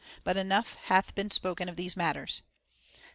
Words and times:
But 0.23 0.35
enough 0.35 0.73
hath 0.85 1.13
been 1.13 1.29
spoken 1.29 1.69
of 1.69 1.75
these 1.75 1.95
matters. 1.95 2.41